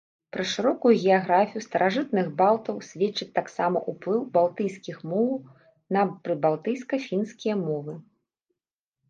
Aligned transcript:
Пра 0.35 0.43
шырокую 0.51 0.91
геаграфію 1.01 1.61
старажытных 1.65 2.31
балтаў 2.39 2.79
сведчыць 2.89 3.27
таксама 3.37 3.83
ўплыў 3.93 4.25
балтыйскіх 4.39 4.97
моў 5.13 5.29
на 5.99 6.09
прыбалтыйска-фінскія 6.27 7.55
мовы. 7.65 7.93